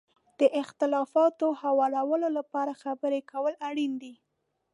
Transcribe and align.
د 0.39 0.41
اختلافاتو 0.61 1.47
هوارولو 1.61 2.27
لپاره 2.37 2.79
خبرې 2.83 3.19
کول 3.31 3.53
اړین 3.69 3.91
دي. 4.01 4.13